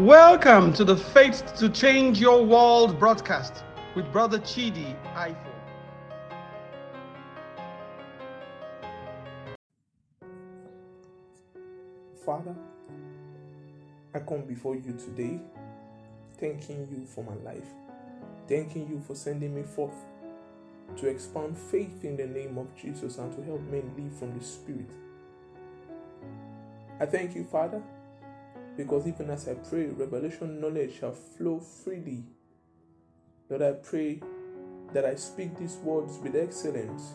[0.00, 5.36] Welcome to the Faith to Change Your World broadcast with Brother Chidi Ifo.
[12.24, 12.56] Father,
[14.14, 15.38] I come before you today,
[16.38, 17.68] thanking you for my life,
[18.48, 20.06] thanking you for sending me forth
[20.96, 24.42] to expand faith in the name of Jesus and to help men live from the
[24.42, 24.88] Spirit.
[26.98, 27.82] I thank you, Father,
[28.76, 32.24] because even as I pray, revelation knowledge shall flow freely.
[33.48, 34.20] Lord, I pray
[34.92, 37.14] that I speak these words with excellence,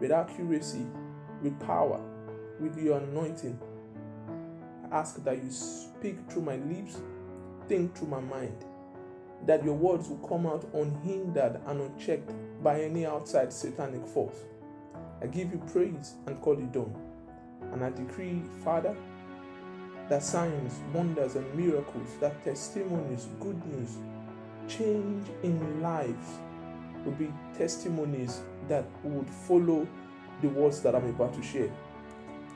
[0.00, 0.86] with accuracy,
[1.42, 2.00] with power,
[2.60, 3.58] with your anointing.
[4.90, 7.00] I ask that you speak through my lips,
[7.68, 8.64] think through my mind,
[9.46, 12.30] that your words will come out unhindered and unchecked
[12.62, 14.44] by any outside satanic force.
[15.22, 16.94] I give you praise and call it done.
[17.72, 18.96] And I decree, Father,
[20.08, 23.96] that signs, wonders, and miracles, that testimonies, good news,
[24.68, 26.38] change in lives
[27.04, 29.86] will be testimonies that would follow
[30.42, 31.70] the words that I'm about to share.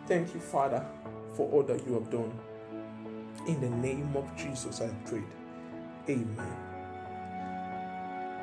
[0.07, 0.85] Thank you, Father,
[1.37, 2.33] for all that you have done.
[3.47, 5.25] In the name of Jesus, I prayed.
[6.09, 6.57] Amen.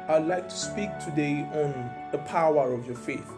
[0.08, 3.30] I'd like to speak today on the power of your faith.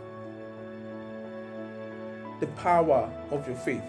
[2.39, 3.83] The power of your faith.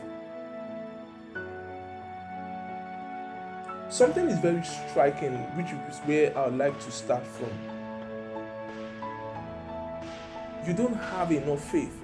[3.90, 7.50] Something is very striking, which is where I'd like to start from.
[10.64, 11.98] You don't have enough faith.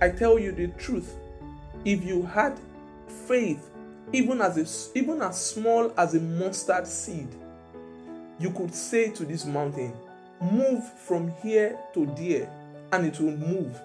[0.00, 1.16] I tell you the truth.
[1.84, 2.60] If you had
[3.26, 3.70] faith,
[4.12, 7.28] even as a, even as small as a mustard seed,
[8.38, 9.92] you could say to this mountain,
[10.40, 12.48] "Move from here to there,"
[12.92, 13.80] and it will move.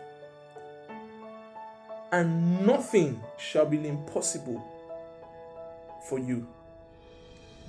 [2.12, 4.64] And nothing shall be impossible
[6.08, 6.48] for you.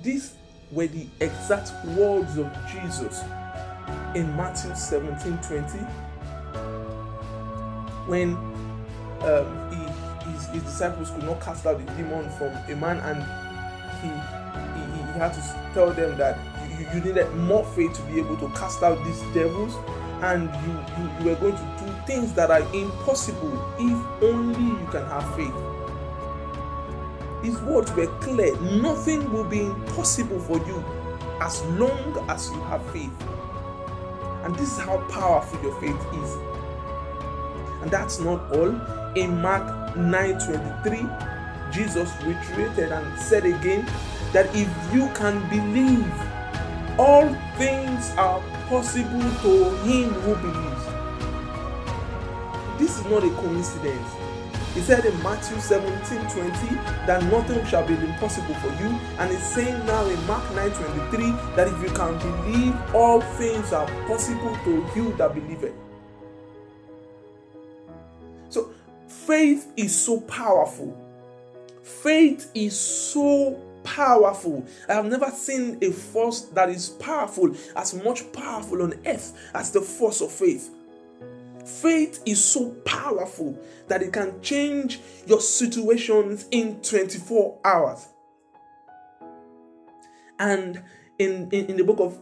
[0.01, 0.35] These
[0.71, 3.23] were the exact words of Jesus
[4.15, 5.77] in Matthew 17 20
[8.07, 8.35] when
[9.21, 13.23] um, he, his, his disciples could not cast out the demon from a man and
[14.01, 14.07] he,
[14.79, 16.37] he, he had to tell them that
[16.79, 19.75] you, you needed more faith to be able to cast out these devils
[20.21, 24.87] and you, you, you were going to do things that are impossible if only you
[24.91, 25.53] can have faith.
[27.41, 28.55] His words were clear.
[28.59, 30.83] Nothing will be impossible for you
[31.41, 33.11] as long as you have faith.
[34.43, 36.37] And this is how powerful your faith is.
[37.81, 38.69] And that's not all.
[39.15, 41.07] In Mark 9:23,
[41.71, 43.85] Jesus reiterated and said again
[44.33, 46.11] that if you can believe,
[46.99, 49.53] all things are possible to
[49.87, 50.85] him who believes.
[52.77, 54.18] This is not a coincidence.
[54.79, 56.75] He said in Matthew 17 20
[57.05, 58.97] that nothing shall be impossible for you.
[59.17, 63.73] And he's saying now in Mark 9 23 that if you can believe, all things
[63.73, 65.75] are possible to you that believe it.
[68.47, 68.71] So
[69.05, 70.97] faith is so powerful.
[71.83, 74.65] Faith is so powerful.
[74.87, 79.71] I have never seen a force that is powerful, as much powerful on earth as
[79.71, 80.73] the force of faith.
[81.69, 83.57] Faith is so powerful
[83.87, 88.07] that it can change your situations in 24 hours.
[90.39, 90.81] And
[91.19, 92.17] in, in, in the book of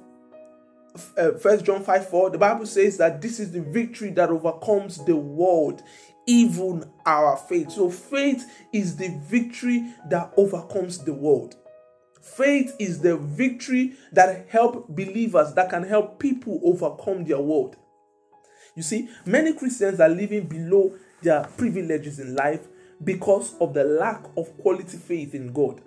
[1.18, 5.04] uh, First John 5 4, the Bible says that this is the victory that overcomes
[5.06, 5.82] the world,
[6.26, 7.72] even our faith.
[7.72, 11.56] So, faith is the victory that overcomes the world.
[12.22, 17.78] Faith is the victory that help believers, that can help people overcome their world.
[18.78, 20.94] You see, many Christians are living below
[21.24, 22.68] their privileges in life
[23.04, 25.82] because of the lack of quality faith in God.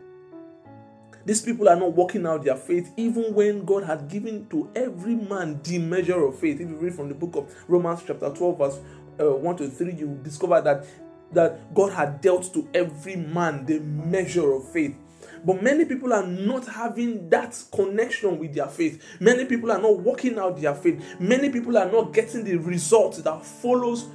[1.24, 5.14] These people are not working out their faith even when God had given to every
[5.14, 6.60] man the measure of faith.
[6.60, 8.80] If you read from the book of Romans, chapter 12, verse
[9.20, 10.84] uh, 1 to 3, you discover that,
[11.30, 14.96] that God had dealt to every man the measure of faith.
[15.44, 19.02] But many people are not having that connection with their faith.
[19.20, 21.02] Many people are not working out their faith.
[21.18, 24.08] Many people are not getting the results that follows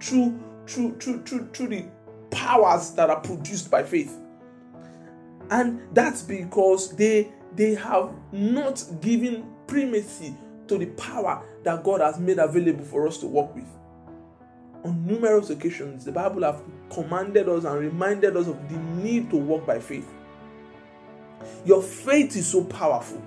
[0.00, 1.84] through through through through, through the
[2.30, 4.18] powers that are produced by faith.
[5.50, 10.34] And that's because they they have not given primacy
[10.68, 13.68] to the power that God has made available for us to work with.
[14.84, 19.36] On numerous occasions, the Bible have commanded us and reminded us of the need to
[19.36, 20.08] walk by faith.
[21.64, 23.22] Your faith is so powerful.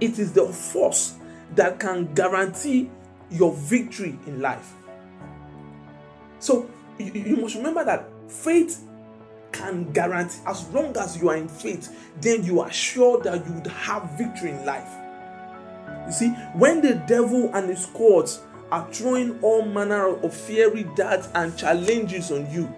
[0.00, 1.14] It is the force
[1.54, 2.90] that can guarantee
[3.30, 4.72] your victory in life.
[6.38, 8.82] So you, you must remember that faith
[9.52, 13.52] can guarantee, as long as you are in faith, then you are sure that you
[13.52, 14.90] would have victory in life.
[16.06, 18.40] You see, when the devil and his courts
[18.70, 22.74] are throwing all manner of fiery darts and challenges on you,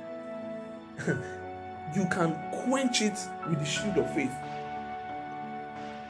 [1.94, 3.18] you can quench it
[3.48, 4.34] with the shield of faith.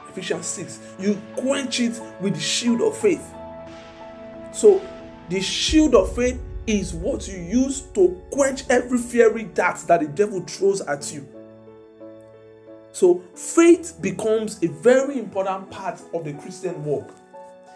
[0.09, 0.79] Ephesians 6.
[0.99, 3.33] You quench it with the shield of faith.
[4.51, 4.81] So,
[5.29, 10.07] the shield of faith is what you use to quench every fiery dart that the
[10.07, 11.27] devil throws at you.
[12.91, 17.13] So, faith becomes a very important part of the Christian walk.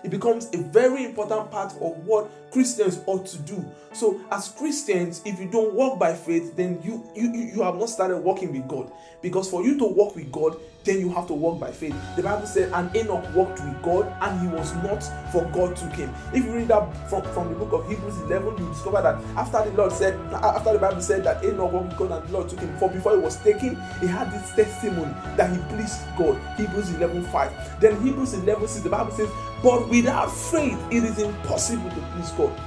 [0.04, 3.64] It becomes a very important part of what Christians ought to do.
[3.94, 7.90] So, as Christians, if you don't walk by faith, then you you you have not
[7.90, 8.92] started walking with God.
[9.22, 11.96] Because for you to walk with God, then you have to walk by faith.
[12.16, 15.94] The Bible said, and Enoch walked with God, and he was not, for God took
[15.94, 16.14] him.
[16.34, 19.70] If you read that from, from the book of Hebrews 11, you discover that after
[19.70, 22.50] the Lord said, after the Bible said that Enoch walked with God and the Lord
[22.50, 26.40] took him, for before he was taken, he had this testimony that he pleased God.
[26.58, 27.82] Hebrews 11 5.
[27.82, 29.30] Then Hebrews 11 6, the Bible says,
[29.62, 32.58] but without faith, it is impossible to please God.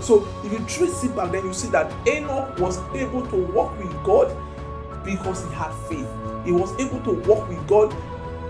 [0.00, 3.78] So if you trace it back, then you see that Enoch was able to walk
[3.78, 4.36] with God
[5.04, 6.08] because he had faith.
[6.46, 7.94] He was able to walk with God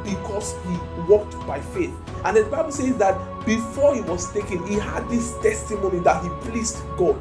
[0.05, 0.77] because he
[1.09, 1.93] walked by faith.
[2.25, 6.29] And the Bible says that before he was taken, he had this testimony that he
[6.49, 7.17] pleased God.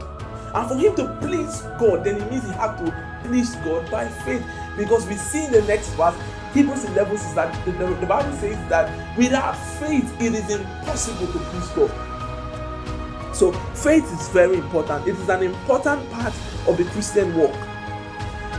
[0.54, 4.08] And for him to please God, then it means he had to please God by
[4.08, 4.46] faith.
[4.78, 6.16] Because we see in the next verse,
[6.54, 11.40] Hebrews 11 says that the, the, Bible says that without faith, it is impossible to
[11.40, 13.36] please God.
[13.36, 15.08] So faith is very important.
[15.08, 16.34] It is an important part
[16.68, 17.54] of the Christian walk.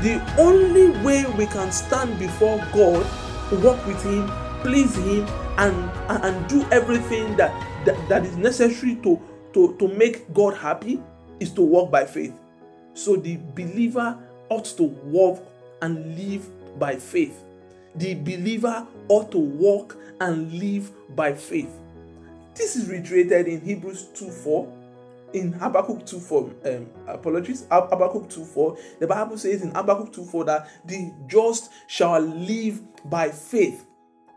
[0.03, 3.07] The only way we can stand before God,
[3.63, 5.27] walk with Him, please Him,
[5.59, 7.53] and, and do everything that,
[7.87, 9.21] that, that is necessary to,
[9.55, 11.01] to, to make God happy
[11.41, 12.35] is to walk by faith.
[12.95, 15.47] So the believer ought to walk
[15.83, 16.47] and live
[16.79, 17.43] by faith.
[17.95, 21.71] The believer ought to walk and live by faith.
[22.55, 24.73] This is reiterated in Hebrews 2 4.
[25.33, 30.25] In Habakkuk 2 4, um, apologies, Habakkuk 2 4, the Bible says in Habakkuk 2
[30.25, 33.87] 4 that the just shall live by faith.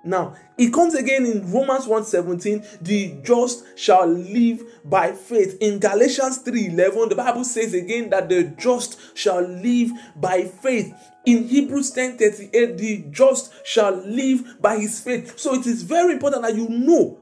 [0.03, 5.57] Now, it comes again in Romans 1:17, the just shall live by faith.
[5.59, 10.94] In Galatians 3:11, the Bible says again that the just shall live by faith.
[11.25, 15.38] In Hebrews 10:38, the just shall live by his faith.
[15.38, 17.18] So it is very important that you know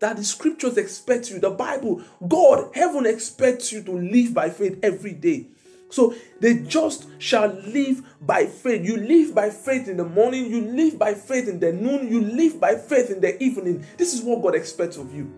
[0.00, 4.78] that the scriptures expect you, the Bible, God, heaven expects you to live by faith
[4.82, 5.46] every day.
[5.90, 8.84] So the just shall live by faith.
[8.84, 12.20] You live by faith in the morning, you live by faith in the noon, you
[12.20, 13.84] live by faith in the evening.
[13.96, 15.30] This is what God expects of you.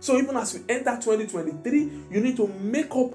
[0.00, 3.14] So even as we enter 2023, you need to make up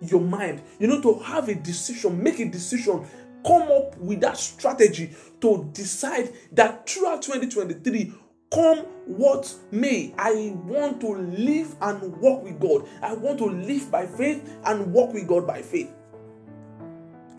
[0.00, 0.62] your mind.
[0.78, 3.04] You need to have a decision, make a decision,
[3.44, 5.10] come up with that strategy
[5.40, 8.12] to decide that throughout 2023
[8.50, 12.86] come what may i want to live and walk with god.
[13.02, 15.90] I want to live by faith and walk with god by faith.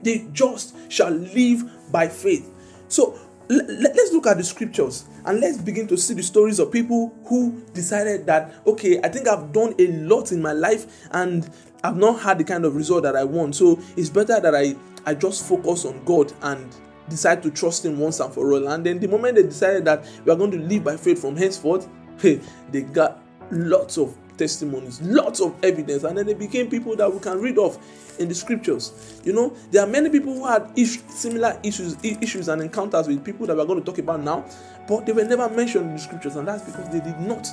[0.04, 2.50] The just shall live by faith.
[2.88, 3.20] So
[3.50, 7.60] let's look at the scriptures and let's begin to see the stories of people who
[7.74, 11.50] decided that okay i think i've done a lot in my life and
[11.84, 13.56] i've not had the kind of result that i want.
[13.56, 16.76] So it's better that i i just focus on god and
[17.10, 18.68] decide to trust him once and for all.
[18.68, 21.36] And then the moment they decided that we are going to live by faith from
[21.36, 21.88] henceforth,
[22.20, 22.42] hey,
[22.72, 27.20] they got lots of testimonies, lots of evidence, and then they became people that we
[27.20, 27.78] can read of
[28.20, 29.22] in the scriptures.
[29.24, 33.24] You know, there are many people who had ish, similar issues, issues and encounters with
[33.24, 34.46] people that we're going to talk about now,
[34.88, 37.48] but they were never mentioned in the scriptures, and that's because they did not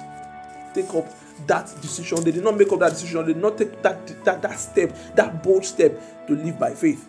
[0.74, 1.06] take up
[1.46, 2.22] that decision.
[2.22, 3.26] They did not make up that decision.
[3.26, 7.08] They did not take that that, that step, that bold step to live by faith.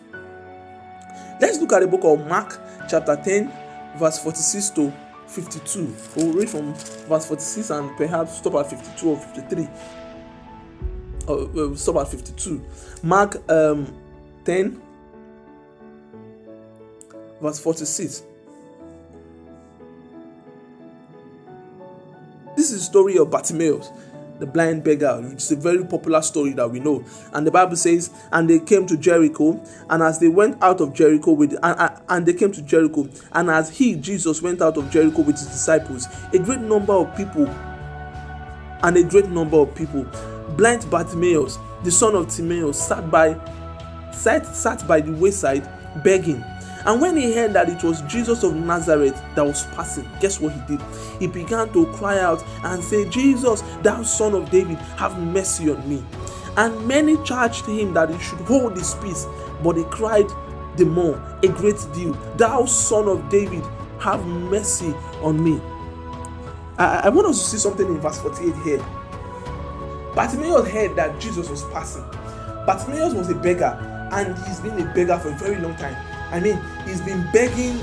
[1.40, 3.52] Let's look at the book of Mark, chapter 10,
[3.96, 4.92] verse 46 to
[5.28, 5.94] 52.
[6.16, 9.68] We'll read from verse 46 and perhaps stop at 52 or 53.
[11.28, 12.64] Or we'll stop at 52.
[13.02, 13.94] Mark um,
[14.44, 14.82] 10,
[17.40, 18.24] verse 46.
[22.56, 23.90] This is the story of Bartimaeus
[24.38, 25.20] the blind beggar.
[25.32, 27.04] It's a very popular story that we know.
[27.32, 30.94] And the Bible says, and they came to Jericho, and as they went out of
[30.94, 34.90] Jericho with, and, and they came to Jericho, and as he, Jesus, went out of
[34.90, 37.46] Jericho with his disciples, a great number of people,
[38.82, 40.06] and a great number of people,
[40.56, 43.36] blind Bartimaeus, the son of Timaeus, sat by,
[44.12, 45.68] sat, sat by the wayside
[46.04, 46.44] begging.
[46.88, 50.54] And when he heard that it was Jesus of Nazareth that was passing, guess what
[50.54, 50.80] he did?
[51.20, 55.86] He began to cry out and say, Jesus, thou son of David, have mercy on
[55.86, 56.02] me.
[56.56, 59.26] And many charged him that he should hold his peace,
[59.62, 60.28] but he cried
[60.78, 62.14] the more a great deal.
[62.38, 63.64] Thou son of David,
[64.00, 65.60] have mercy on me.
[66.78, 68.78] I, I want us to see something in verse 48 here.
[70.14, 72.04] Bartimaeus heard that Jesus was passing.
[72.64, 73.76] Bartimaeus was a beggar
[74.10, 76.07] and he's been a beggar for a very long time.
[76.30, 77.78] I mean, he's been begging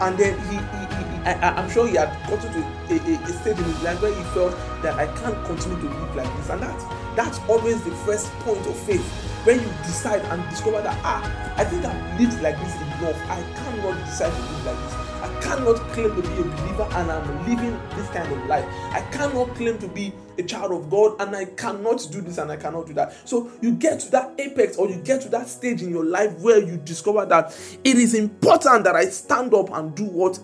[0.00, 3.28] and then he, he, he I, am sure he had gotten to a, a, a,
[3.28, 6.50] stage in his life where he felt that I can't continue to live like this,
[6.50, 6.84] and that's
[7.16, 9.04] that's always the first point of faith
[9.44, 13.20] when you decide and discover that ah, I think I've lived like this enough.
[13.30, 15.05] I cannot decide to live like this.
[15.40, 18.64] Cannot claim to be a believer and I'm living this kind of life.
[18.92, 22.50] I cannot claim to be a child of God and I cannot do this and
[22.50, 23.28] I cannot do that.
[23.28, 26.38] So you get to that apex or you get to that stage in your life
[26.40, 30.38] where you discover that it is important that I stand up and do what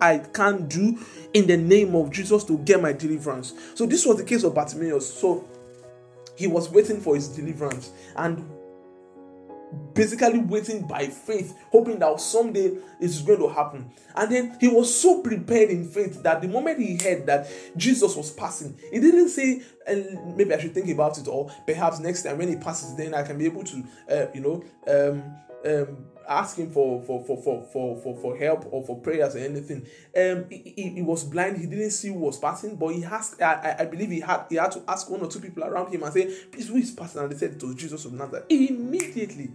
[0.00, 0.98] I can do
[1.32, 3.54] in the name of Jesus to get my deliverance.
[3.74, 5.12] So this was the case of Bartimaeus.
[5.12, 5.48] So
[6.36, 8.44] he was waiting for his deliverance and
[9.94, 13.90] basically waiting by faith, hoping that someday it's going to happen.
[14.14, 18.16] And then he was so prepared in faith that the moment he heard that Jesus
[18.16, 22.22] was passing, he didn't say, and maybe I should think about it, or perhaps next
[22.22, 25.22] time when he passes, then I can be able to, uh, you know, um,
[25.64, 29.38] um, ask him for for, for, for, for, for for help or for prayers or
[29.38, 29.86] anything.
[30.16, 31.58] Um, he, he, he, was blind.
[31.58, 33.40] He didn't see who was passing, but he asked.
[33.40, 36.02] I, I believe he had he had to ask one or two people around him
[36.02, 38.46] and say, "Please, who is passing?" And they said it was Jesus of Nazareth.
[38.48, 39.50] Immediately,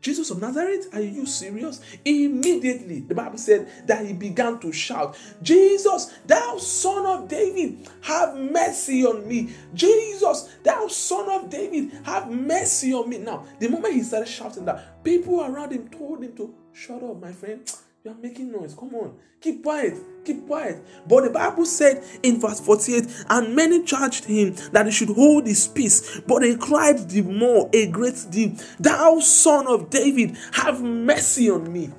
[0.00, 1.80] Jesus of Nazareth, are you serious?
[2.04, 8.36] Immediately, the Bible said that he began to shout, Jesus, thou son of David, have
[8.36, 9.50] mercy on me.
[9.74, 13.18] Jesus, thou son of David, have mercy on me.
[13.18, 17.20] Now, the moment he started shouting that, people around him told him to shut up,
[17.20, 17.70] my friend.
[18.02, 18.74] You are making noise.
[18.74, 19.14] Come on.
[19.42, 19.94] Keep quiet.
[20.24, 20.82] Keep quiet.
[21.06, 25.46] But the Bible said in verse 48 and many charged him that he should hold
[25.46, 26.18] his peace.
[26.20, 31.70] But he cried the more a great deal, Thou son of David, have mercy on
[31.70, 31.90] me.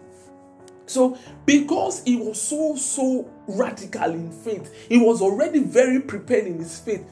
[0.88, 6.58] So, because he was so, so radical in faith, he was already very prepared in
[6.58, 7.06] his faith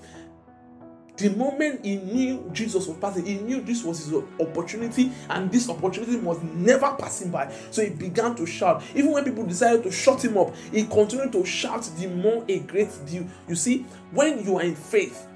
[1.19, 5.69] the moment he knew Jesus was passing, he knew this was his opportunity, and this
[5.69, 7.53] opportunity was never passing by.
[7.71, 8.83] So he began to shout.
[8.95, 12.59] Even when people decided to shut him up, he continued to shout the more a
[12.59, 13.25] great deal.
[13.47, 15.27] You see, when you are in faith,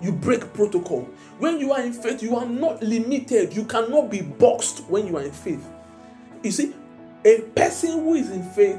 [0.00, 1.08] you break protocol.
[1.38, 3.54] When you are in faith, you are not limited.
[3.54, 5.66] You cannot be boxed when you are in faith.
[6.42, 6.74] You see,
[7.24, 8.78] a person who is in faith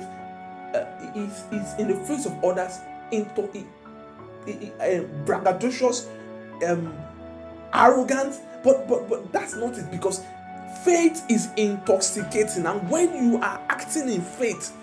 [0.73, 0.85] uh,
[1.15, 2.77] is, is in the face of others
[3.11, 6.07] into uh, braggadocious
[6.65, 6.97] um,
[7.73, 10.23] arrogant, but but but that's not it because
[10.83, 14.73] faith is intoxicating, and when you are acting in faith,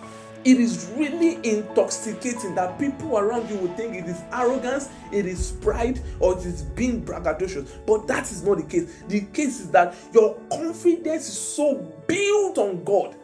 [0.45, 5.53] it is really intoxicating that people around you will think it is arrogance, it is
[5.53, 7.69] pride, or it is being braggadocious.
[7.87, 9.03] But that is not the case.
[9.09, 11.77] The case is that your confidence is so
[12.07, 13.17] built on God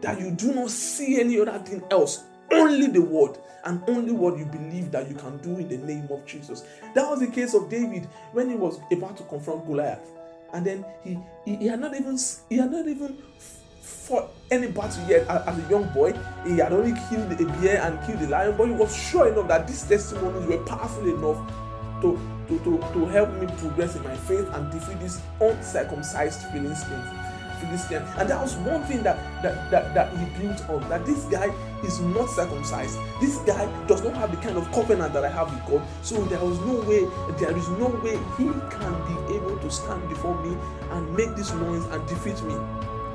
[0.00, 4.38] that you do not see any other thing else, only the word and only what
[4.38, 6.64] you believe that you can do in the name of Jesus.
[6.94, 10.10] That was the case of David when he was about to confront Goliath.
[10.52, 13.18] And then he, he, he had not even he had not even
[13.80, 16.12] fought any battle yet as a young boy.
[16.44, 19.48] He had only killed a bear and killed a lion, but he was sure enough
[19.48, 21.38] that these testimonies were powerful enough
[22.02, 27.29] to, to, to, to help me progress in my faith and defeat these uncircumcised Philistines.
[27.60, 28.02] Philistine.
[28.18, 31.52] And that was one thing that, that, that, that he built on that this guy
[31.84, 32.98] is not circumcised.
[33.20, 35.88] This guy does not have the kind of covenant that I have with God.
[36.02, 37.06] So there was no way,
[37.38, 40.56] there is no way he can be able to stand before me
[40.90, 42.54] and make this noise and defeat me,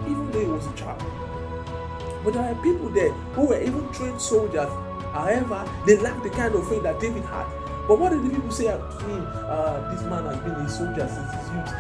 [0.09, 1.03] even though he was a child.
[2.23, 4.69] But there are people there who were even trained soldiers.
[5.13, 7.45] However, they lacked the kind of faith that David had.
[7.87, 9.27] But what did the people say to him?
[9.45, 11.71] Uh, this man has been a soldier since his youth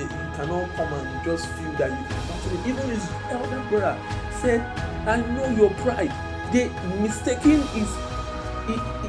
[0.00, 3.98] you cannot come and just feel that you can battle Even his elder brother
[4.40, 4.60] said,
[5.06, 6.12] I know your pride.
[6.52, 6.68] The
[7.00, 7.90] mistaking is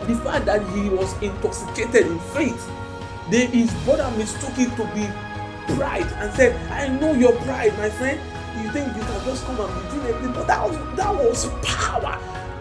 [0.08, 2.70] the fact that he was intoxicated in faith.
[3.30, 5.08] The, his brother mistook it to be
[5.76, 8.20] pride and said, I know your pride, my friend.
[8.62, 11.50] You think you can just come and be doing everything, but that was, that was
[11.66, 12.20] power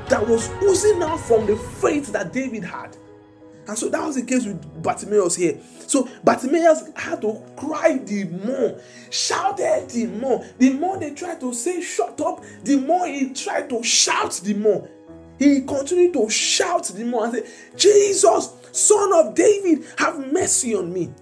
[0.09, 2.97] that was oozing out from the faith that David had.
[3.69, 5.59] And so that was the case with Bartimaeus here.
[5.87, 10.45] So Bartimaeus had to cry the more, shouted the more.
[10.59, 14.55] The more they tried to say, shut up, the more he tried to shout the
[14.55, 14.89] more.
[15.39, 20.93] He continued to shout the more and say, Jesus, son of David, have mercy on
[20.93, 21.13] me.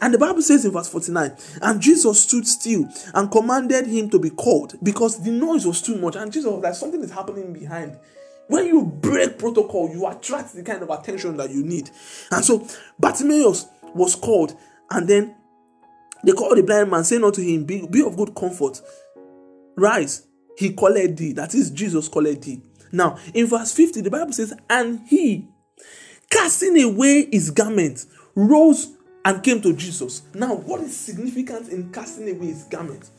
[0.00, 4.18] And the Bible says in verse 49, and Jesus stood still and commanded him to
[4.18, 6.16] be called because the noise was too much.
[6.16, 7.98] And Jesus was like, something is happening behind.
[8.48, 11.90] When you break protocol, you attract the kind of attention that you need.
[12.30, 12.66] And so
[12.98, 14.56] Bartimaeus was called,
[14.90, 15.34] and then
[16.24, 18.80] They called the blind man, saying unto him, Be, be of good comfort.
[19.76, 21.32] Rise, he called thee.
[21.32, 22.62] That is, Jesus called thee.
[22.92, 25.48] Now, in verse 50, the Bible says, And he,
[26.30, 30.22] casting away his garment, rose and came to Jesus.
[30.32, 33.10] Now, what is significant in casting away his garment?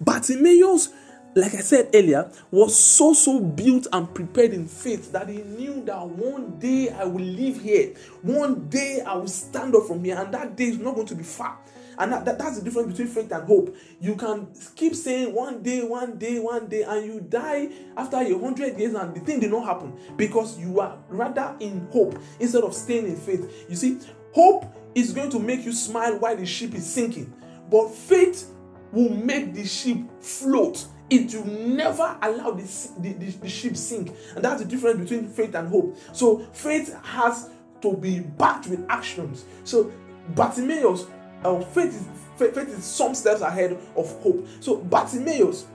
[0.00, 0.90] Bartimaeus,
[1.34, 5.82] like I said earlier, was so so built and prepared in faith that he knew
[5.84, 10.18] that one day I will live here, one day I will stand up from here,
[10.18, 11.58] and that day is not going to be far.
[11.98, 13.76] And that, that, that's the difference between faith and hope.
[14.00, 18.38] You can keep saying one day, one day, one day, and you die after a
[18.38, 22.64] hundred years and the thing did not happen because you are rather in hope instead
[22.64, 23.66] of staying in faith.
[23.68, 23.98] You see,
[24.32, 27.32] hope is going to make you smile while the ship is sinking,
[27.70, 28.50] but faith
[28.92, 30.86] will make the ship float.
[31.10, 32.62] It will never allow the,
[32.98, 34.14] the, the, the ship sink.
[34.36, 35.96] And that's the difference between faith and hope.
[36.12, 37.50] So faith has
[37.82, 39.44] to be backed with actions.
[39.64, 39.92] So
[40.34, 41.06] Bartimaeus
[41.44, 44.46] uh, faith is faith, faith is some steps ahead of hope.
[44.60, 45.66] So Bartimaeus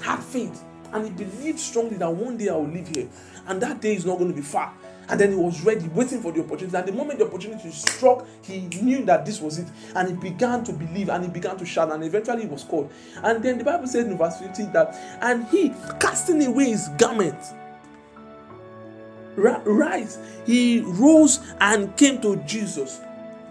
[0.00, 3.08] had faith and he believed strongly that one day I will live here,
[3.46, 4.72] and that day is not going to be far.
[5.10, 6.76] And then he was ready, waiting for the opportunity.
[6.76, 9.66] And the moment the opportunity struck, he knew that this was it.
[9.94, 11.90] And he began to believe and he began to shout.
[11.90, 12.92] And eventually he was called.
[13.22, 17.38] And then the Bible says in verse 15 that, and he casting away his garment,
[19.34, 23.00] rise, he rose and came to Jesus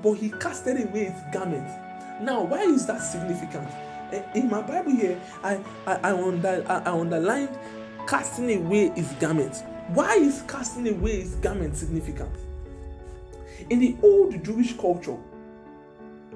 [0.02, 1.68] but he casted away his garment.
[2.22, 3.68] Now, why is that significant?
[4.12, 7.58] Eh, in my Bible here, I I, I, under, I, I underlined
[8.08, 9.64] casting away his garment.
[9.90, 12.32] Why is casting away his garment significant?
[13.70, 15.18] In the old Jewish culture,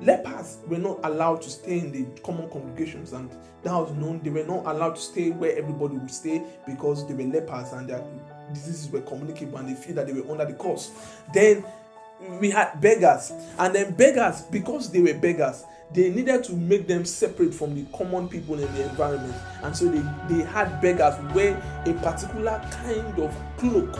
[0.01, 3.29] lepers were not allowed to stay in the common congregations, and
[3.63, 4.21] that was known.
[4.23, 7.87] They were not allowed to stay where everybody would stay because they were lepers and
[7.89, 8.03] their
[8.53, 10.91] diseases were communicable and they feel that they were under the curse.
[11.33, 11.63] Then
[12.39, 17.03] we had beggars and then beggars because they were beggars they needed to make them
[17.03, 21.55] separate from the common people in the environment and so they they had beggars wear
[21.85, 23.93] a particular kind of cloak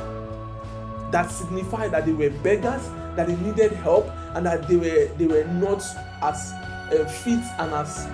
[1.12, 5.28] that signified that they were beggars that they needed help and that they were they
[5.28, 5.84] were not
[6.22, 6.54] as
[6.92, 8.08] uh, fit and as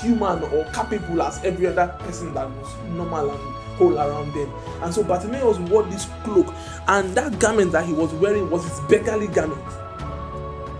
[0.00, 4.52] human or capable as every other person that was normal and whole around them.
[4.82, 6.52] And so Bartimaeus wore this cloak,
[6.88, 9.62] and that garment that he was wearing was his beggarly garment.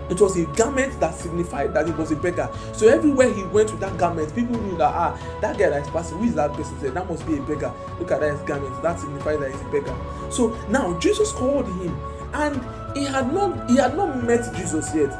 [0.09, 2.49] It was a garment that signified that he was a beggar.
[2.73, 5.89] So everywhere he went with that garment, people knew that ah, that guy that is
[5.89, 6.93] passing, who is that person?
[6.93, 7.71] That must be a beggar.
[7.99, 8.81] Look at that his garment.
[8.81, 9.95] That signifies that he's a beggar.
[10.31, 11.97] So now Jesus called him,
[12.33, 12.61] and
[12.97, 15.11] he had not he had not met Jesus yet.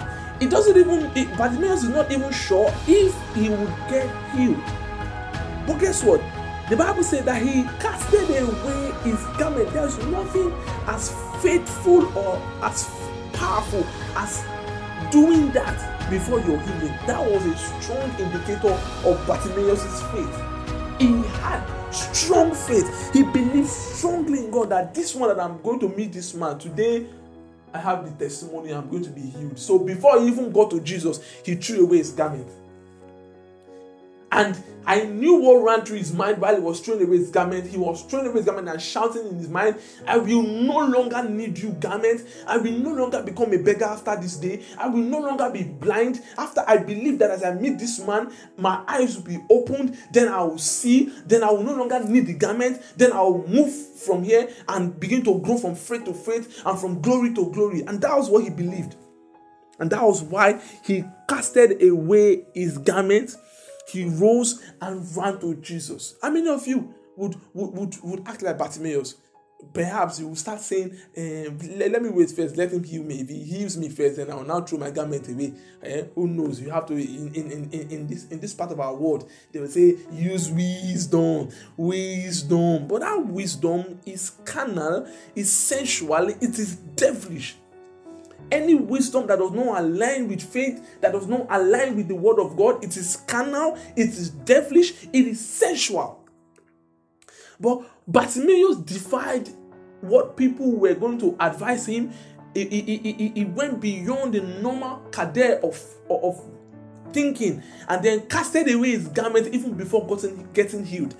[0.42, 4.64] It doesn't even it, Bartimaeus is not even sure if he would get healed.
[5.68, 6.22] But guess what?
[6.70, 9.72] The Bible said that he casted away his garment.
[9.74, 10.54] There's nothing
[10.88, 12.90] as faithful or as
[13.34, 14.44] powerful as
[15.12, 16.94] doing that before your healing.
[17.08, 18.74] That was a strong indicator
[19.06, 20.44] of Bartimaeus' faith.
[21.00, 23.14] He had strong faith.
[23.14, 26.58] He believed strongly in God that this one that I'm going to meet this man
[26.60, 27.06] today,
[27.74, 29.58] I have the testimony I'm going to be healed.
[29.58, 32.48] So before he even got to Jesus, he threw away his garment.
[34.40, 37.68] And I knew what ran through his mind while he was throwing away his garment.
[37.68, 39.76] He was throwing away his garment and shouting in his mind,
[40.08, 42.26] I will no longer need you, garment.
[42.48, 44.64] I will no longer become a beggar after this day.
[44.78, 46.22] I will no longer be blind.
[46.38, 49.98] After I believe that as I meet this man, my eyes will be opened.
[50.14, 51.12] Then I will see.
[51.26, 52.82] Then I will no longer need the garment.
[52.96, 56.80] Then I will move from here and begin to grow from faith to faith and
[56.80, 57.82] from glory to glory.
[57.82, 58.96] And that was what he believed.
[59.80, 63.36] And that was why he casted away his garment
[63.90, 66.16] he rose and ran to Jesus.
[66.22, 69.16] How many of you would would, would, would act like Bartimaeus?
[69.74, 73.20] Perhaps you will start saying, um, let, let, me wait first, let him heal me.
[73.20, 75.54] If he heals me first, then I will now throw my garment away.
[75.84, 76.62] Uh, who knows?
[76.62, 79.60] You have to in, in, in, in this in this part of our world, they
[79.60, 82.88] will say, use wisdom, wisdom.
[82.88, 87.58] But that wisdom is carnal, is sensual, it is devilish.
[88.52, 92.40] Any wisdom that does not align with faith, that does not align with the word
[92.40, 96.24] of God, it is carnal, it is devilish, it is sensual.
[97.60, 99.50] But Bartimaeus defied
[100.02, 102.12] what people were going to advise him.
[102.56, 106.42] He, he, went beyond the normal cadet of, of
[107.14, 111.16] thinking and then casted away his garment even before getting, getting healed.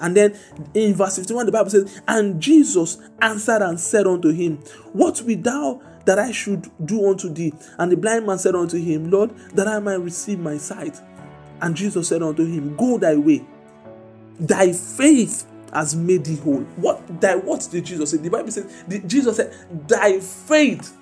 [0.00, 0.38] And then
[0.74, 4.58] in verse 51, the Bible says, And Jesus answered and said unto him,
[4.92, 7.52] What wilt thou that I should do unto thee?
[7.78, 11.00] And the blind man said unto him, Lord, that I might receive my sight.
[11.60, 13.44] And Jesus said unto him, Go thy way.
[14.38, 16.62] Thy faith has made thee whole.
[16.76, 18.18] What thy what did Jesus say?
[18.18, 19.54] The Bible says, Jesus said,
[19.88, 20.96] Thy faith.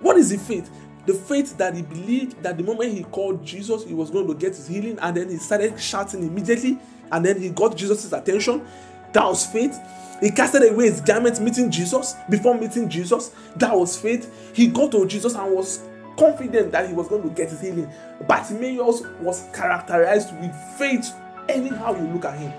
[0.00, 0.70] What is the faith?
[1.06, 4.34] The faith that he believed that the moment he called Jesus, he was going to
[4.34, 6.78] get his healing, and then he started shouting immediately,
[7.12, 8.66] and then he got Jesus' attention.
[9.12, 9.78] That was faith.
[10.24, 12.14] He casted away his garment meeting Jesus.
[12.30, 14.54] Before meeting Jesus, that was faith.
[14.54, 15.82] He got to Jesus and was
[16.18, 17.92] confident that he was going to get his healing.
[18.26, 21.12] Bartimaeus was characterized with faith
[21.46, 22.54] anyhow you look at him.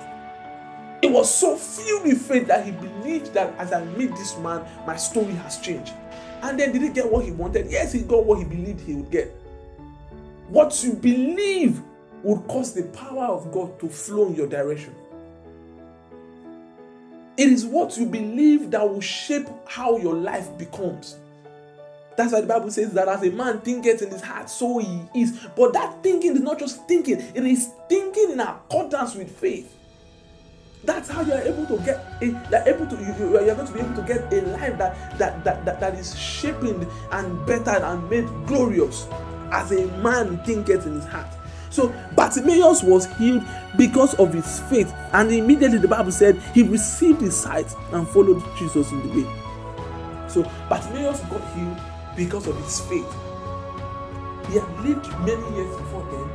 [1.02, 4.64] He was so filled with faith that he believed that as I meet this man,
[4.86, 5.94] my story has changed.
[6.44, 7.72] And then did he get what he wanted?
[7.72, 9.30] Yes, he got what he believed he would get.
[10.50, 11.82] What you believe
[12.22, 14.94] would cause the power of God to flow in your direction.
[17.38, 21.18] It is what you believe that will shape how your life becomes.
[22.16, 25.02] That's why the Bible says that as a man thinketh in his heart, so he
[25.14, 25.38] is.
[25.56, 29.76] But that thinking is not just thinking, it is thinking in accordance with faith.
[30.86, 33.68] That's how you are able to get a, you're able to you, you are going
[33.68, 37.46] to be able to get a life that that, that that that is shaping and
[37.48, 39.08] better and made glorious
[39.52, 41.35] as a man thinketh in his heart.
[41.76, 43.44] So Bartimaeus was healed
[43.76, 48.42] because of his faith, and immediately the Bible said he received his sight and followed
[48.58, 50.30] Jesus in the way.
[50.30, 51.78] So Bartimaeus got healed
[52.16, 53.14] because of his faith.
[54.48, 56.30] He had lived many years before then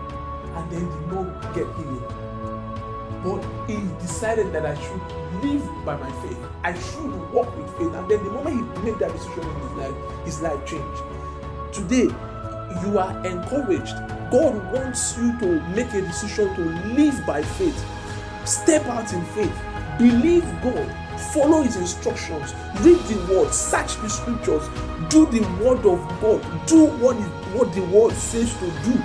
[0.57, 2.05] and then did not get healing.
[3.24, 6.38] But he decided that I should live by my faith.
[6.64, 7.94] I should walk with faith.
[7.94, 11.03] And then the moment he made that decision in his life, his life changed.
[11.72, 12.09] Today,
[12.83, 13.96] you are encouraged.
[14.30, 16.62] God wants you to make a decision to
[16.94, 17.85] live by faith.
[18.44, 19.56] Step out in faith.
[19.98, 20.96] Believe God.
[21.33, 22.54] Follow his instructions.
[22.80, 23.52] Read the word.
[23.52, 24.66] Search the scriptures.
[25.09, 26.66] Do the word of god.
[26.66, 28.98] Do what, is, what the word says to do.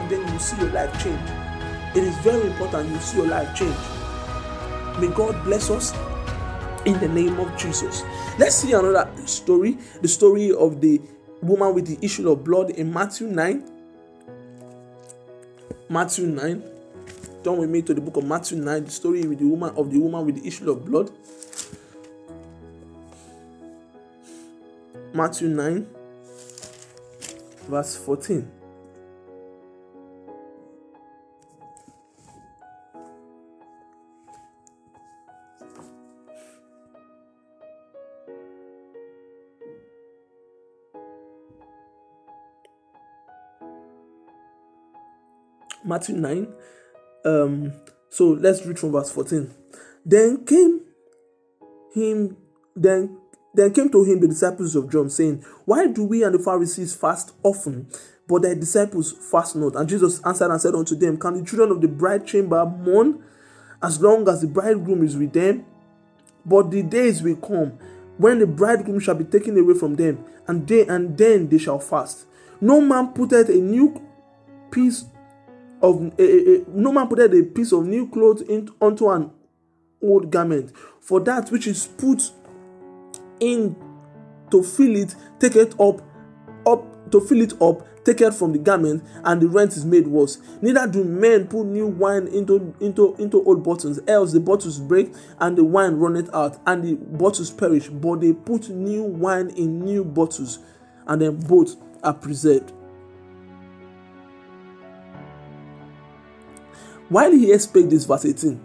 [0.00, 1.20] And then you will see your life change.
[1.94, 3.76] It is very important you see your life change.
[4.98, 5.94] May god bless us
[6.84, 8.02] in the name of jesus.
[8.38, 9.78] Let's see another story.
[10.02, 11.00] The story of the
[11.42, 13.64] woman with the issue of blood in matthew 9
[15.88, 16.62] matthew 9
[17.48, 19.90] turn with me to the book of Matthew 9, the story with the woman of
[19.90, 21.10] the woman with the issue of blood.
[25.14, 25.86] Matthew 9,
[27.68, 28.57] verse 14.
[45.88, 46.48] Matthew 9,
[47.24, 47.72] um,
[48.10, 49.50] so let's read from verse 14.
[50.04, 50.82] Then came
[51.94, 52.36] him,
[52.76, 53.18] then
[53.54, 56.94] then came to him the disciples of John, saying, Why do we and the Pharisees
[56.94, 57.88] fast often,
[58.26, 59.74] but thy disciples fast not?
[59.74, 63.22] And Jesus answered and said unto them, Can the children of the bride chamber mourn
[63.82, 65.64] as long as the bridegroom is with them?
[66.44, 67.78] But the days will come
[68.16, 71.78] when the bridegroom shall be taken away from them, and they and then they shall
[71.78, 72.26] fast.
[72.60, 74.00] No man putteth a new
[74.70, 75.04] piece
[75.82, 79.30] of a, a, a, no man putteth a piece of new cloth in, unto an
[80.02, 80.72] old garment.
[81.00, 82.30] For that which is put
[83.40, 83.76] in
[84.50, 86.02] to fill it, take it up,
[86.66, 90.06] up to fill it up, take it from the garment, and the rent is made
[90.06, 90.38] worse.
[90.60, 95.12] Neither do men put new wine into into into old bottles, else the bottles break
[95.40, 97.88] and the wine runneth out, and the bottles perish.
[97.88, 100.58] But they put new wine in new bottles,
[101.06, 102.72] and then both are preserved.
[107.08, 108.60] While he spake this, verse 18,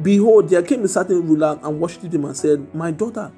[0.00, 3.30] Behold, there came a certain ruler and worshipped him and said, My daughter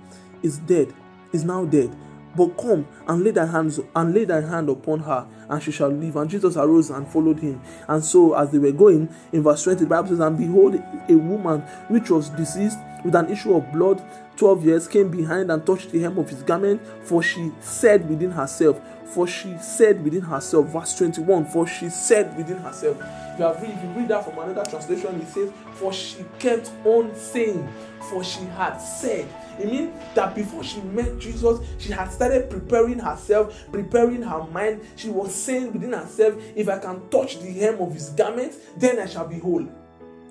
[0.42, 0.94] is dead,
[1.33, 1.94] is now dead.
[2.37, 5.88] But come and lay thy hands and lay thy hand upon her, and she shall
[5.88, 6.16] live.
[6.16, 7.61] And Jesus arose and followed him.
[7.88, 11.14] And so, as they were going, in verse 20, the Bible says, And behold, a
[11.14, 14.02] woman which was deceased with an issue of blood
[14.36, 18.30] 12 years came behind and touched the hem of his garment, for she said within
[18.30, 22.96] herself, For she said within herself, verse 21, For she said within herself.
[23.00, 26.24] If you, have read, if you read that from another translation, it says, For she
[26.38, 27.68] kept on saying,
[28.10, 29.28] For she had said.
[29.60, 34.80] It means that before she met Jesus, she had started preparing herself, preparing her mind.
[34.96, 38.98] She was saying within herself, If I can touch the hem of his garment, then
[38.98, 39.68] I shall be whole.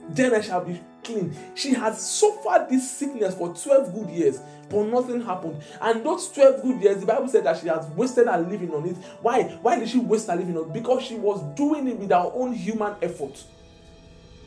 [0.09, 1.35] Then I shall be clean.
[1.55, 4.39] She had suffered this sickness for 12 good years,
[4.69, 5.61] but nothing happened.
[5.81, 8.87] And those 12 good years, the Bible said that she has wasted her living on
[8.87, 8.97] it.
[9.21, 9.43] Why?
[9.61, 10.73] Why did she waste her living on it?
[10.73, 13.43] Because she was doing it with her own human effort.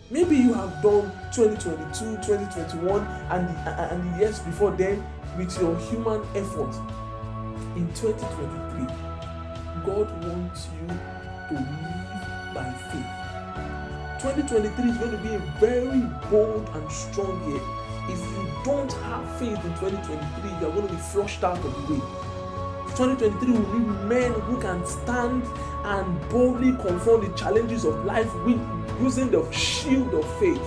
[0.08, 5.04] Maybe you have done 2022, 2021, and the, and the years before then
[5.36, 6.74] with your human effort.
[7.74, 8.86] In 2023,
[9.84, 13.25] God wants you to live by faith.
[14.34, 17.62] 2023 is going to be a very bold and strong year.
[18.08, 21.94] If you don't have faith in 2023, you're going to be flushed out of the
[21.94, 22.00] way.
[22.96, 25.44] 2023 will need men who can stand
[25.84, 28.60] and boldly confront the challenges of life with
[29.00, 30.62] using the shield of faith.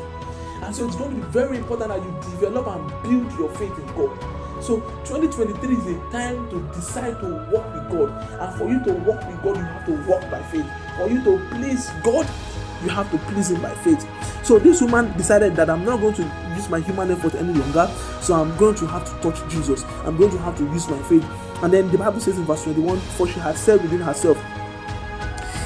[0.62, 3.78] And so it's going to be very important that you develop and build your faith
[3.78, 4.18] in God.
[4.64, 8.40] So 2023 is a time to decide to walk with God.
[8.40, 10.66] And for you to walk with God, you have to walk by faith.
[10.98, 12.26] For you to please God,
[12.84, 14.08] you have to please Him by faith.
[14.46, 16.24] So this woman decided that I'm not going to
[16.56, 17.92] use my human effort any longer.
[18.22, 19.84] So I'm going to have to touch Jesus.
[20.06, 21.26] I'm going to have to use my faith.
[21.62, 24.38] And then the Bible says in verse 21, for she had said within herself,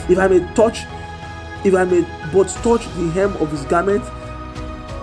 [0.09, 0.85] If I may touch,
[1.63, 2.01] if I may
[2.33, 4.03] but touch the hem of his garment,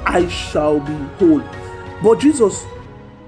[0.05, 1.43] I shall be whole.
[2.03, 2.67] But Jesus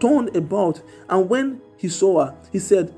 [0.01, 2.93] turned about, and when he saw her, he said,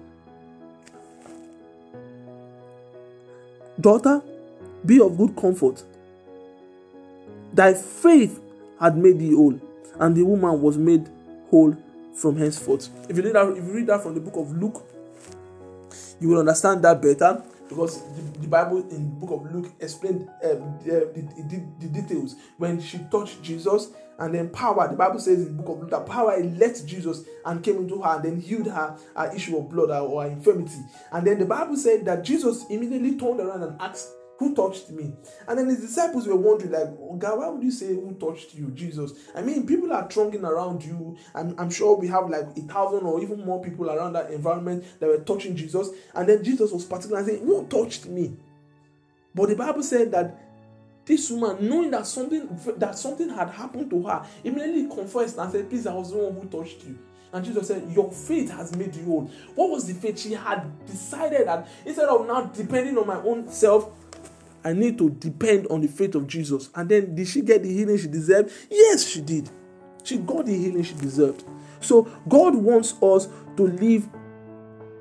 [3.81, 4.23] Daughter,
[4.85, 5.83] be of good comfort.
[7.53, 8.41] Thy faith
[8.81, 9.59] had made thee whole,
[10.01, 11.09] and the woman was made
[11.51, 11.77] whole
[12.15, 12.89] from henceforth.
[13.09, 14.83] If you read that, if you read that from the book of Luke,
[16.21, 20.29] you will understand that better because the, the Bible in the book of Luke explained
[20.45, 24.89] um, the, the, the, details when she touched Jesus and then power.
[24.89, 28.03] The Bible says in the book of Luke that power left Jesus and came into
[28.03, 30.79] her and then healed her, her issue of blood or infirmity.
[31.13, 35.15] And then the Bible said that Jesus immediately turned around and asked who touched me?
[35.47, 38.55] And then his disciples were wondering, like, oh God, why would you say who touched
[38.55, 39.13] you, Jesus?
[39.35, 41.17] I mean, people are thronging around you.
[41.35, 44.85] I'm, I'm sure we have like a thousand or even more people around that environment
[45.01, 45.91] that were touching Jesus.
[46.15, 48.37] And then Jesus was particularly saying, Who touched me?
[49.35, 50.41] But the Bible said that
[51.05, 55.69] this woman, knowing that something that something had happened to her, immediately confessed and said,
[55.69, 56.99] Please, I was the one who touched you.
[57.35, 59.31] And Jesus said, Your faith has made you whole.
[59.57, 60.21] What was the faith?
[60.21, 63.91] She had decided that instead of now depending on my own self,
[64.65, 66.71] I need to depend on the faith of Jesus.
[66.75, 68.51] And then did she get the healing she deserved?
[68.71, 69.51] Yes, she did.
[70.03, 71.45] She got the healing she deserved.
[71.81, 74.09] So God wants us to live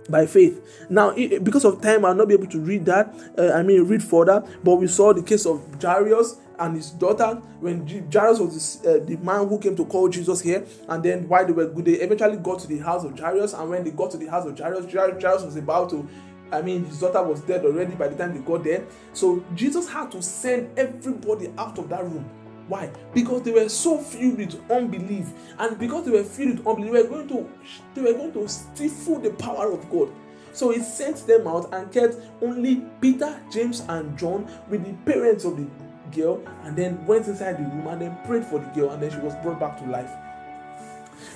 [0.10, 0.86] by faith.
[0.90, 3.16] Now, because of time, I'll not be able to read that.
[3.38, 4.44] Uh, I mean, read further.
[4.64, 9.04] But we saw the case of Jairus and his daughter when Jairus was this, uh,
[9.06, 10.66] the man who came to call Jesus here.
[10.88, 13.54] And then while they were good, they eventually got to the house of Jairus.
[13.54, 16.08] And when they got to the house of Jairus, Jairus was about to
[16.54, 18.86] I mean, his daughter was dead already by the time they got there.
[19.14, 22.30] So Jesus had to send everybody out of that room.
[22.68, 22.92] Why?
[23.14, 25.28] Because they were so filled with unbelief,
[25.60, 27.50] and because they were filled with unbelief, they were going to
[27.94, 30.10] they were going to stifle the power of God.
[30.54, 35.44] So he sent them out and kept only Peter, James, and John with the parents
[35.44, 35.68] of the
[36.16, 39.12] girl, and then went inside the room and then prayed for the girl, and then
[39.12, 40.12] she was brought back to life.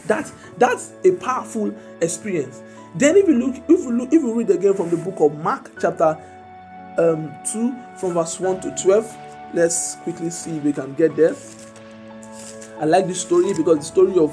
[0.05, 2.61] That that's a powerful experience.
[2.95, 5.37] Then if you look, if you look, if you read again from the book of
[5.43, 6.17] Mark, chapter
[6.97, 9.17] um, 2, from verse 1 to 12,
[9.53, 11.35] let's quickly see if we can get there.
[12.79, 14.31] I like this story because the story of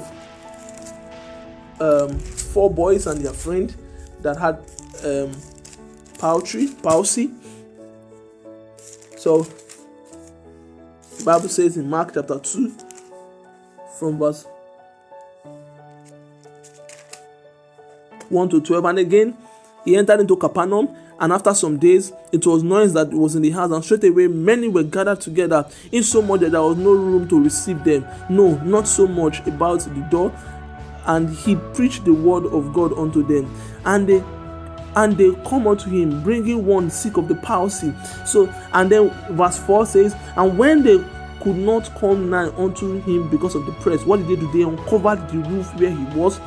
[1.79, 3.75] um, four boys and their friend
[4.21, 4.59] that had
[5.03, 5.31] um,
[6.17, 7.31] palsy.
[9.17, 9.45] So
[11.23, 12.71] Bible says in Mark chapter 2,
[13.99, 14.45] from verse
[18.29, 18.85] 1 to 12.
[18.85, 19.37] And again,
[19.83, 23.51] he entered into Capernaum, and after some days, it was noise that was in the
[23.51, 27.27] house, and straightway many were gathered together, in so much that there was no room
[27.29, 28.05] to receive them.
[28.29, 30.33] No, not so much about the door.
[31.05, 33.53] And he preached the word of God unto them,
[33.85, 34.23] and they
[34.95, 37.93] and they come unto him, bringing one sick of the palsy.
[38.25, 41.03] So, and then verse 4 says, And when they
[41.41, 44.51] could not come nigh unto him because of the press, what did they do?
[44.53, 46.39] They uncovered the roof where he was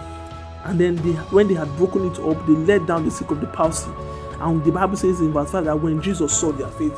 [0.69, 3.41] and then they, when they had broken it up, they let down the sick of
[3.41, 3.91] the palsy.
[4.39, 6.95] And the Bible says in verse 5 that when Jesus saw their faith,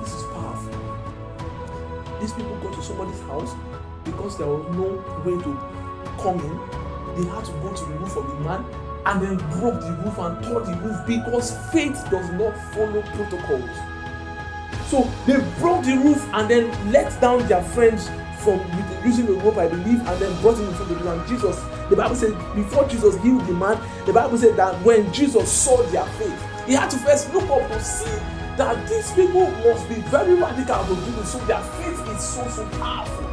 [0.00, 0.72] this is powerful.
[2.20, 3.52] These people go to somebody's house
[4.04, 4.94] because there was no
[5.26, 5.52] way to
[6.22, 7.20] come in.
[7.20, 8.64] They had to go to the roof of the man
[9.06, 13.76] and then broke the roof and tore the roof because faith does not follow protocols.
[14.86, 18.08] So they broke the roof and then let down their friends
[18.44, 18.60] from
[19.04, 21.58] using the rope, I believe, and then brought him in front of the And Jesus
[21.90, 25.82] the Bible says before Jesus healed the man, the Bible said that when Jesus saw
[25.88, 28.10] their faith, he had to first look up to see
[28.56, 31.32] that these people must be very radical to do this.
[31.32, 33.26] So their faith is so so powerful.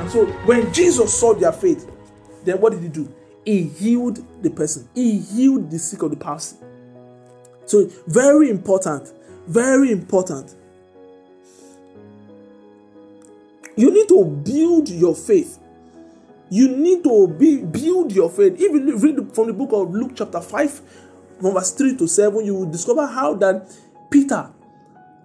[0.00, 1.90] And so when Jesus saw their faith,
[2.44, 3.12] then what did he do?
[3.44, 4.88] He healed the person.
[4.94, 6.56] He healed the sick of the palsy.
[7.66, 9.12] So very important,
[9.46, 10.54] very important.
[13.76, 15.58] You need to build your faith
[16.52, 18.54] you need to be, build your faith.
[18.54, 20.80] If you read from the book of Luke, chapter 5,
[21.40, 23.70] from verse 3 to 7, you will discover how that
[24.10, 24.50] Peter,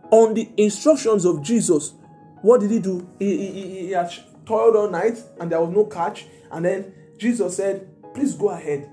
[0.10, 1.94] on the instructions of Jesus,
[2.42, 3.08] what did he do?
[3.20, 4.12] He, he, he, he had
[4.46, 6.26] toiled all night and there was no catch.
[6.52, 8.90] And then Jesus said, Please go ahead.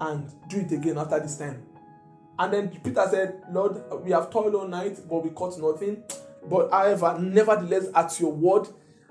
[0.00, 1.62] and do it again after this time.
[2.38, 6.02] And then Peter said, Lord, we have toiled all night, but we caught nothing.
[6.48, 8.68] But however, nevertheless, at your word,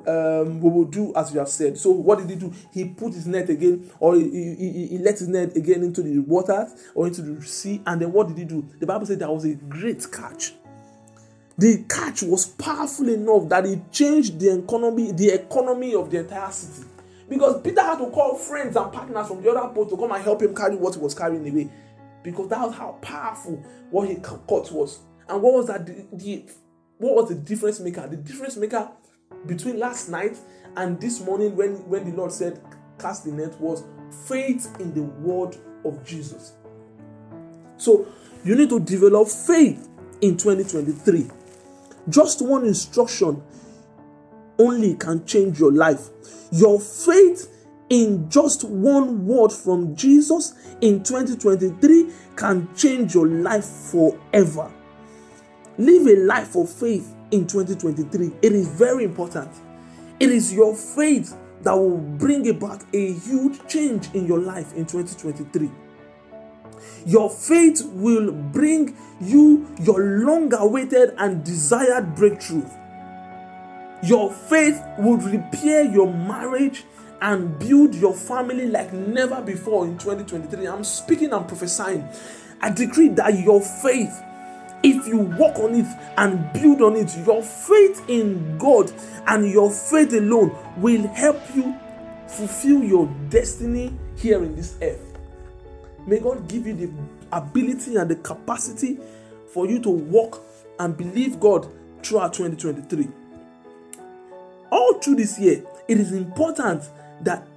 [0.08, 1.78] um, we will do as you have said.
[1.78, 2.54] So what did he do?
[2.72, 6.20] He put his net again, or he, he, he let his net again into the
[6.20, 7.82] waters or into the sea.
[7.86, 8.68] And then what did he do?
[8.80, 10.54] The Bible said there was a great catch.
[11.58, 16.52] The catch was powerful enough that it changed the economy, the economy of the entire
[16.52, 16.88] city.
[17.30, 20.24] Because Peter had to call friends and partners from the other boat to come and
[20.24, 21.70] help him carry what he was carrying away.
[22.22, 25.00] Because that was how powerful what he caught was.
[25.28, 25.86] And what was that?
[25.86, 26.46] The, the
[26.98, 28.06] what was the difference maker?
[28.08, 28.90] The difference maker
[29.46, 30.38] between last night
[30.78, 32.62] and this morning when, when the Lord said,
[32.98, 33.84] Cast the net was
[34.28, 36.54] faith in the word of Jesus.
[37.78, 38.08] So
[38.44, 39.90] you need to develop faith
[40.22, 41.30] in 2023.
[42.10, 43.44] Just one instruction
[44.58, 46.10] only can change your life.
[46.52, 47.52] Your faith
[47.90, 54.72] in just one word from Jesus in 2023 can change your life forever.
[55.78, 58.32] Live a life of faith in 2023.
[58.42, 59.50] It is very important.
[60.20, 64.86] It is your faith that will bring about a huge change in your life in
[64.86, 65.70] 2023.
[67.06, 72.68] Your faith will bring you your long awaited and desired breakthrough.
[74.04, 76.84] Your faith will repair your marriage
[77.22, 80.68] and build your family like never before in 2023.
[80.68, 82.08] I'm speaking and prophesying.
[82.62, 84.22] I decree that your faith
[84.86, 88.92] if you work on it and build on it, your faith in God
[89.26, 91.76] and your faith alone will help you
[92.28, 95.18] fulfill your destiny here in this earth.
[96.06, 96.92] May God give you the
[97.32, 99.00] ability and the capacity
[99.52, 100.44] for you to walk
[100.80, 101.68] and believe God
[102.04, 103.08] throughout 2023.
[104.72, 106.84] All through this year, it is important
[107.22, 107.48] that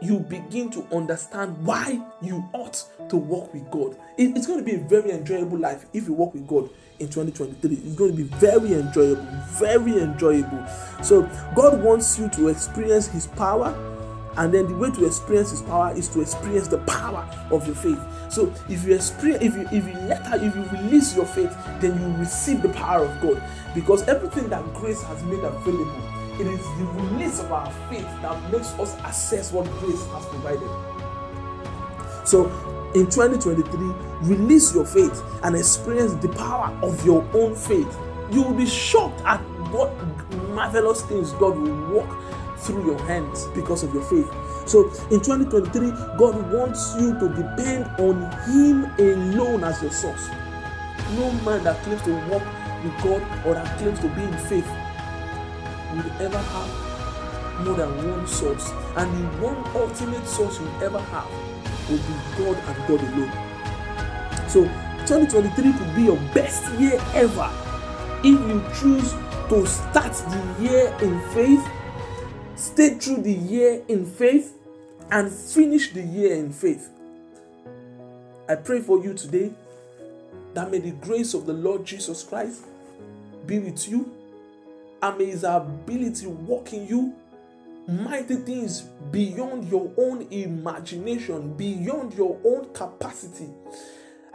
[0.00, 3.96] you begin to understand why you ought to walk with God.
[4.18, 7.08] It, it's going to be a very enjoyable life if you walk with God in
[7.08, 7.76] 2023.
[7.76, 10.66] It's going to be very enjoyable, very enjoyable.
[11.02, 11.22] So,
[11.54, 13.74] God wants you to experience His power,
[14.36, 17.76] and then the way to experience His power is to experience the power of your
[17.76, 18.00] faith.
[18.30, 21.56] So, if you experience, if you if you let her, if you release your faith,
[21.80, 23.42] then you receive the power of God
[23.74, 28.52] because everything that grace has made available it is the release of our faith that
[28.52, 30.68] makes us assess what grace has provided.
[32.26, 32.46] So,
[32.94, 37.98] in 2023, release your faith and experience the power of your own faith.
[38.30, 39.92] You will be shocked at what
[40.48, 44.30] marvelous things God will work through your hands because of your faith.
[44.68, 50.28] So in 2023, God wants you to depend on Him alone as your source.
[51.14, 52.42] No man that claims to walk
[52.82, 54.66] with God or that claims to be in faith
[55.96, 58.70] will ever have more than one source.
[58.96, 61.30] And the one ultimate source you ever have
[61.88, 64.48] will be God and God alone.
[64.48, 64.64] So
[65.06, 67.50] 2023 could be your best year ever
[68.24, 69.12] if you choose
[69.48, 71.64] to start the year in faith,
[72.56, 74.54] stay through the year in faith,
[75.10, 76.90] and finish the year in faith.
[78.48, 79.52] I pray for you today
[80.54, 82.64] that may the grace of the Lord Jesus Christ
[83.46, 84.10] be with you
[85.02, 87.14] and may his ability work in you
[87.88, 93.48] mighty things beyond your own imagination, beyond your own capacity.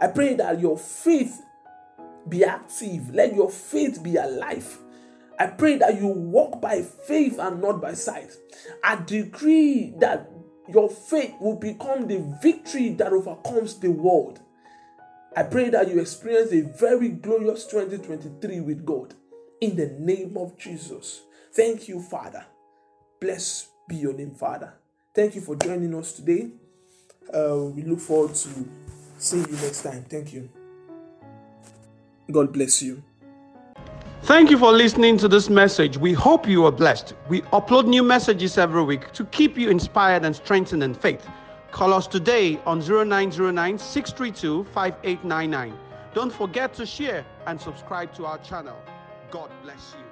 [0.00, 1.42] I pray that your faith
[2.28, 4.78] be active, let your faith be alive.
[5.38, 8.30] I pray that you walk by faith and not by sight.
[8.82, 10.30] I decree that
[10.68, 14.40] your faith will become the victory that overcomes the world.
[15.36, 19.14] I pray that you experience a very glorious 2023 with God
[19.62, 21.22] in the name of Jesus.
[21.52, 22.44] Thank you, Father.
[23.20, 24.74] Bless be your name, Father.
[25.14, 26.50] Thank you for joining us today.
[27.32, 28.48] Uh, we look forward to
[29.18, 30.04] seeing you next time.
[30.08, 30.48] Thank you.
[32.32, 33.04] God bless you.
[34.22, 35.96] Thank you for listening to this message.
[35.96, 37.14] We hope you are blessed.
[37.28, 41.24] We upload new messages every week to keep you inspired and strengthened in faith.
[41.70, 45.78] Call us today on 0909 632 5899.
[46.14, 48.76] Don't forget to share and subscribe to our channel.
[49.32, 50.11] God bless you.